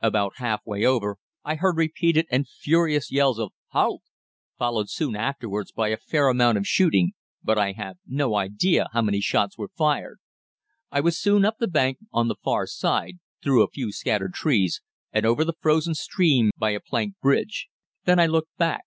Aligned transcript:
About 0.00 0.34
half 0.36 0.64
way 0.64 0.84
over 0.84 1.16
I 1.42 1.56
heard 1.56 1.76
repeated 1.76 2.26
and 2.30 2.46
furious 2.46 3.10
yells 3.10 3.40
of 3.40 3.50
"Halt!" 3.72 4.04
followed 4.56 4.88
soon 4.88 5.16
afterwards 5.16 5.72
by 5.72 5.88
a 5.88 5.96
fair 5.96 6.28
amount 6.28 6.56
of 6.56 6.68
shooting, 6.68 7.14
but 7.42 7.58
I 7.58 7.72
have 7.72 7.96
no 8.06 8.36
idea 8.36 8.86
how 8.92 9.02
many 9.02 9.20
shots 9.20 9.58
were 9.58 9.72
fired. 9.76 10.20
I 10.92 11.00
was 11.00 11.18
soon 11.18 11.44
up 11.44 11.56
the 11.58 11.66
bank 11.66 11.98
on 12.12 12.28
the 12.28 12.36
far 12.44 12.68
side, 12.68 13.18
through 13.42 13.64
a 13.64 13.70
few 13.70 13.90
scattered 13.90 14.34
trees, 14.34 14.80
and 15.10 15.26
over 15.26 15.44
the 15.44 15.54
frozen 15.60 15.94
stream 15.96 16.52
by 16.56 16.70
a 16.70 16.78
plank 16.78 17.14
bridge. 17.20 17.66
Then 18.04 18.20
I 18.20 18.26
looked 18.26 18.56
back. 18.58 18.84